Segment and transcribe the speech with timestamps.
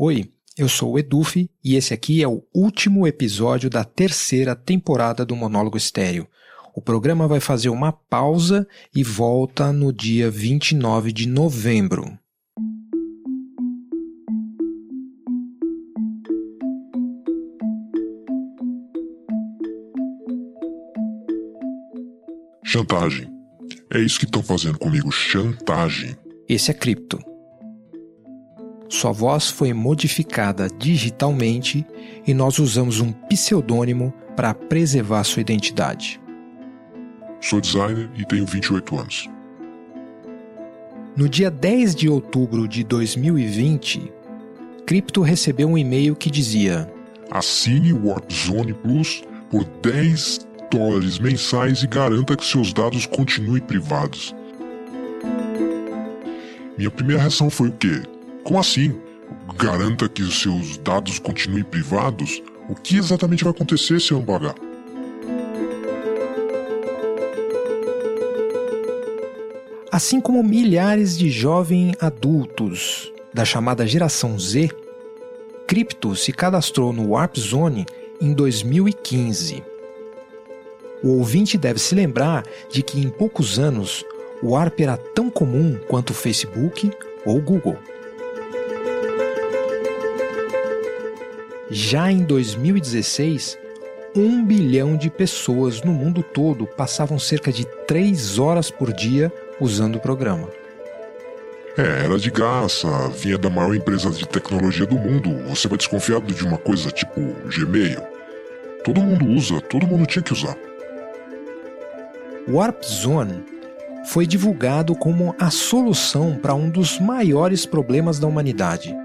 [0.00, 5.26] Oi, eu sou o Edufi e esse aqui é o último episódio da terceira temporada
[5.26, 6.24] do Monólogo Estéreo.
[6.72, 8.64] O programa vai fazer uma pausa
[8.94, 12.16] e volta no dia 29 de novembro.
[22.64, 23.28] Chantagem.
[23.90, 26.16] É isso que estão fazendo comigo, chantagem.
[26.48, 27.18] Esse é Cripto.
[28.88, 31.86] Sua voz foi modificada digitalmente
[32.26, 36.18] e nós usamos um pseudônimo para preservar sua identidade.
[37.40, 39.28] Sou designer e tenho 28 anos.
[41.14, 44.10] No dia 10 de outubro de 2020,
[44.86, 46.90] Crypto recebeu um e-mail que dizia:
[47.30, 53.60] Assine o Warp Zone Plus por 10 dólares mensais e garanta que seus dados continuem
[53.60, 54.34] privados.
[56.76, 58.02] Minha primeira reação foi o quê?
[58.48, 58.98] Como assim?
[59.58, 62.42] Garanta que os seus dados continuem privados?
[62.66, 64.54] O que exatamente vai acontecer se eu não pagar?
[69.92, 74.70] Assim como milhares de jovens adultos da chamada geração Z,
[75.66, 77.84] Crypto se cadastrou no Warp Zone
[78.18, 79.62] em 2015.
[81.04, 84.06] O ouvinte deve se lembrar de que em poucos anos
[84.42, 86.90] o Warp era tão comum quanto o Facebook
[87.26, 87.76] ou o Google.
[91.70, 93.58] Já em 2016,
[94.16, 99.30] um bilhão de pessoas no mundo todo passavam cerca de três horas por dia
[99.60, 100.48] usando o programa.
[101.76, 105.30] É, era de graça, vinha da maior empresa de tecnologia do mundo.
[105.48, 108.00] Você vai desconfiado de uma coisa tipo Gmail?
[108.82, 110.56] Todo mundo usa, todo mundo tinha que usar.
[112.48, 113.44] Warp Zone
[114.06, 118.96] foi divulgado como a solução para um dos maiores problemas da humanidade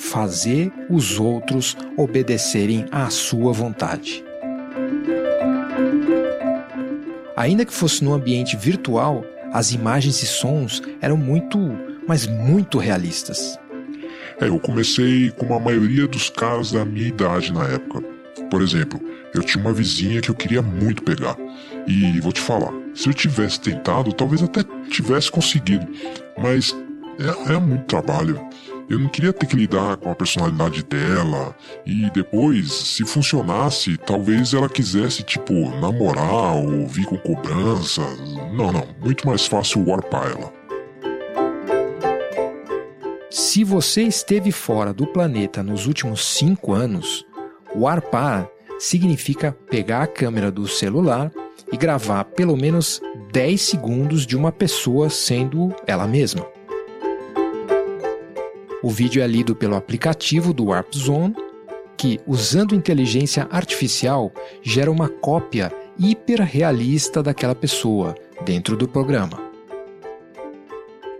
[0.00, 4.24] fazer os outros obedecerem à sua vontade.
[7.36, 11.58] Ainda que fosse no ambiente virtual, as imagens e sons eram muito,
[12.08, 13.58] mas muito realistas.
[14.40, 18.02] É, eu comecei com a maioria dos caras da minha idade na época.
[18.50, 19.00] Por exemplo,
[19.34, 21.36] eu tinha uma vizinha que eu queria muito pegar.
[21.86, 25.86] E vou te falar, se eu tivesse tentado, talvez até tivesse conseguido.
[26.38, 26.74] Mas
[27.18, 28.40] é, é muito trabalho.
[28.90, 31.54] Eu não queria ter que lidar com a personalidade dela
[31.86, 38.18] e depois, se funcionasse, talvez ela quisesse, tipo, namorar ou vir com cobranças.
[38.52, 40.52] Não, não, muito mais fácil warpar ela.
[43.30, 47.24] Se você esteve fora do planeta nos últimos cinco anos,
[47.72, 51.30] warpar significa pegar a câmera do celular
[51.72, 53.00] e gravar pelo menos
[53.32, 56.44] 10 segundos de uma pessoa sendo ela mesma.
[58.82, 61.36] O vídeo é lido pelo aplicativo do Warp Zone,
[61.98, 64.32] que, usando inteligência artificial,
[64.62, 69.38] gera uma cópia hiperrealista daquela pessoa dentro do programa.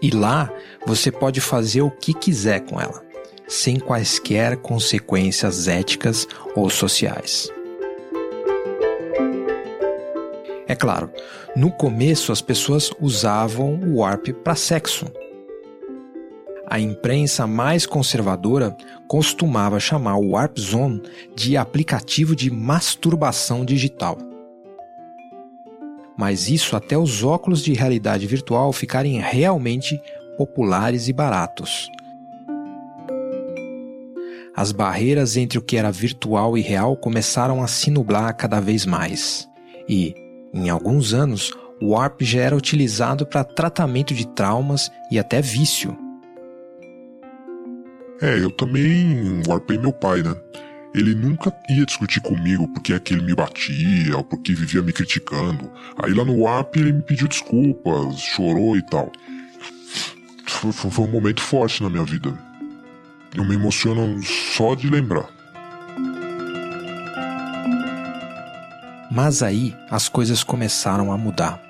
[0.00, 0.52] E lá
[0.86, 3.04] você pode fazer o que quiser com ela,
[3.48, 7.50] sem quaisquer consequências éticas ou sociais.
[10.68, 11.10] É claro,
[11.56, 15.06] no começo as pessoas usavam o Warp para sexo,
[16.70, 18.76] a imprensa mais conservadora
[19.08, 21.00] costumava chamar o Warp Zone
[21.34, 24.18] de aplicativo de masturbação digital.
[26.16, 29.98] Mas isso até os óculos de realidade virtual ficarem realmente
[30.36, 31.88] populares e baratos.
[34.54, 38.84] As barreiras entre o que era virtual e real começaram a se nublar cada vez
[38.84, 39.48] mais.
[39.88, 40.14] E,
[40.52, 46.07] em alguns anos, o Warp já era utilizado para tratamento de traumas e até vício.
[48.20, 50.34] É, eu também warpei meu pai, né?
[50.94, 54.92] Ele nunca ia discutir comigo porque é que ele me batia ou porque vivia me
[54.92, 55.70] criticando.
[56.02, 59.12] Aí lá no Warp ele me pediu desculpas, chorou e tal.
[60.46, 62.36] Foi, foi um momento forte na minha vida.
[63.36, 65.28] Eu me emociono só de lembrar.
[69.10, 71.67] Mas aí as coisas começaram a mudar.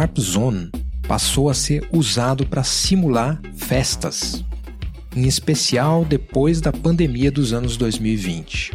[0.00, 0.70] Warp Zone
[1.06, 4.42] passou a ser usado para simular festas,
[5.14, 8.72] em especial depois da pandemia dos anos 2020.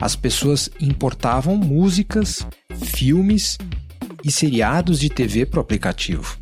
[0.00, 2.46] As pessoas importavam músicas,
[2.82, 3.58] filmes
[4.24, 6.38] e seriados de TV para o aplicativo.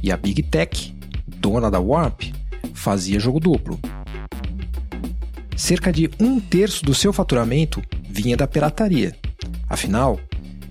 [0.00, 0.94] E a Big Tech,
[1.26, 2.32] dona da Warp,
[2.74, 3.80] fazia jogo duplo.
[5.56, 9.16] Cerca de um terço do seu faturamento vinha da pirataria.
[9.68, 10.20] Afinal,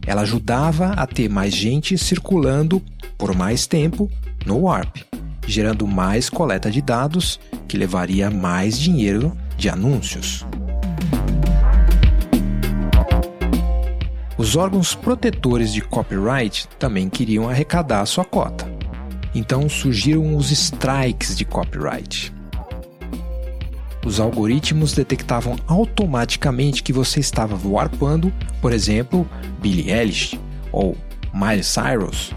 [0.06, 2.82] ela ajudava a ter mais gente circulando
[3.18, 4.10] por mais tempo
[4.46, 4.98] no Warp,
[5.46, 10.46] gerando mais coleta de dados que levaria mais dinheiro de anúncios.
[14.38, 18.72] Os órgãos protetores de copyright também queriam arrecadar sua cota.
[19.36, 22.34] Então surgiram os strikes de copyright.
[24.06, 29.30] Os algoritmos detectavam automaticamente que você estava warpando, por exemplo,
[29.62, 30.40] Billie Eilish
[30.72, 30.96] ou
[31.34, 32.32] Miley Cyrus,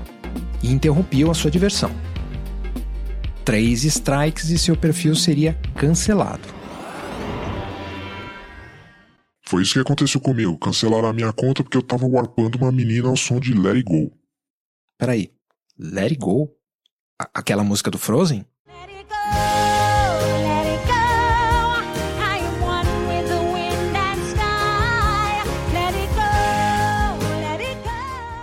[0.62, 1.90] e interrompiam a sua diversão.
[3.44, 6.62] Três strikes e seu perfil seria cancelado.
[9.52, 10.56] Foi isso que aconteceu comigo.
[10.58, 13.82] Cancelaram a minha conta porque eu tava warpando uma menina ao som de Let It
[13.82, 14.10] Go.
[14.98, 15.30] Peraí,
[15.78, 16.48] Let It Go?
[17.20, 18.46] A aquela música do Frozen?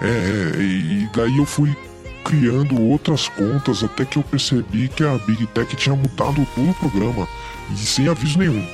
[0.10, 1.78] É, e daí eu fui
[2.26, 6.74] criando outras contas até que eu percebi que a Big Tech tinha mudado todo o
[6.74, 7.28] programa
[7.72, 8.66] e sem aviso nenhum.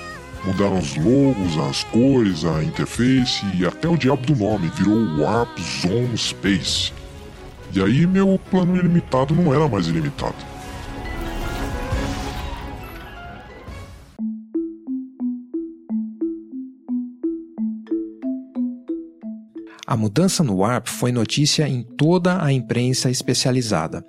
[0.46, 5.60] Mudaram os logos, as cores, a interface e até o diabo do nome, virou Warp
[5.60, 6.94] Zone Space.
[7.74, 10.36] E aí meu plano ilimitado não era mais ilimitado.
[19.88, 24.04] A mudança no Warp foi notícia em toda a imprensa especializada.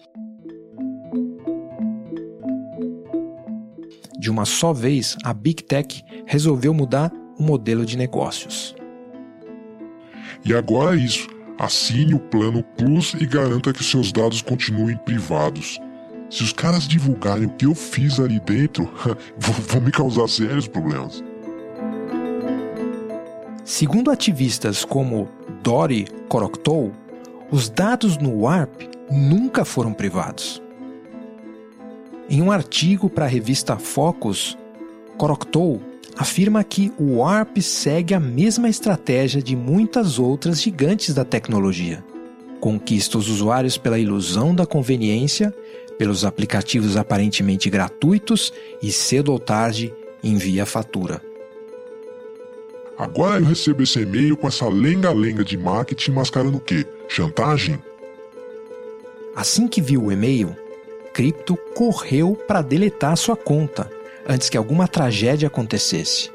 [4.18, 8.74] De uma só vez, a Big Tech resolveu mudar o modelo de negócios.
[10.42, 11.28] E agora é isso.
[11.58, 15.78] Assine o plano Plus e garanta que seus dados continuem privados.
[16.30, 18.90] Se os caras divulgarem o que eu fiz ali dentro,
[19.36, 21.22] vão me causar sérios problemas.
[23.66, 25.28] Segundo ativistas como
[25.60, 26.92] Dory Koroktou,
[27.50, 30.62] os dados no Warp nunca foram privados.
[32.30, 34.56] Em um artigo para a revista Focus,
[35.18, 35.82] Koroktou
[36.16, 42.04] afirma que o Warp segue a mesma estratégia de muitas outras gigantes da tecnologia.
[42.60, 45.52] Conquista os usuários pela ilusão da conveniência,
[45.98, 49.92] pelos aplicativos aparentemente gratuitos e cedo ou tarde
[50.22, 51.25] envia fatura.
[52.98, 56.86] Agora eu recebo esse e-mail com essa lenga-lenga de marketing mascarando o quê?
[57.08, 57.78] Chantagem?
[59.34, 60.56] Assim que viu o e-mail,
[61.12, 63.90] Crypto correu para deletar sua conta
[64.26, 66.30] antes que alguma tragédia acontecesse,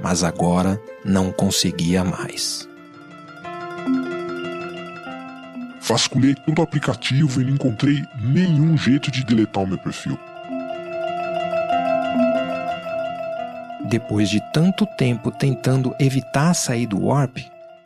[0.00, 2.68] mas agora não conseguia mais.
[5.80, 10.18] Vasculhei todo o aplicativo e não encontrei nenhum jeito de deletar o meu perfil.
[13.92, 17.36] Depois de tanto tempo tentando evitar sair do Warp,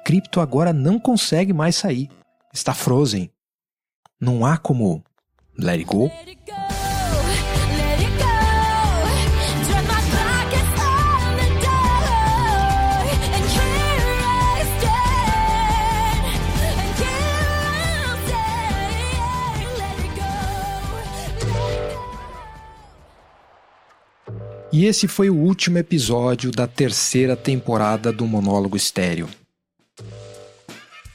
[0.05, 2.09] Crypto agora não consegue mais sair.
[2.55, 3.29] Está frozen.
[4.21, 5.03] Não há como
[5.59, 6.09] let it go.
[24.77, 29.27] E esse foi o último episódio da terceira temporada do Monólogo Estéreo.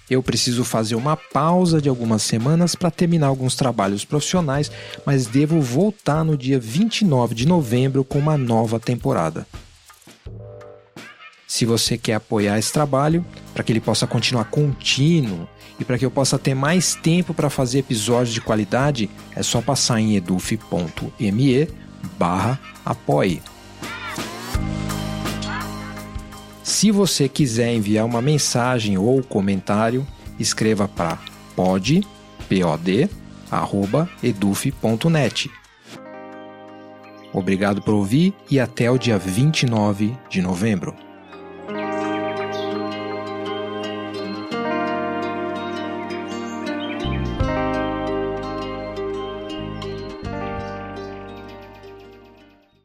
[0.09, 4.71] Eu preciso fazer uma pausa de algumas semanas para terminar alguns trabalhos profissionais,
[5.05, 9.45] mas devo voltar no dia 29 de novembro com uma nova temporada.
[11.47, 15.47] Se você quer apoiar esse trabalho, para que ele possa continuar contínuo
[15.79, 19.61] e para que eu possa ter mais tempo para fazer episódios de qualidade, é só
[19.61, 21.67] passar em eduf.me
[22.17, 23.50] barra apoie.
[26.81, 30.03] Se você quiser enviar uma mensagem ou comentário,
[30.39, 31.19] escreva para
[31.55, 32.01] pod.
[37.31, 40.95] Obrigado por ouvir e até o dia 29 de novembro.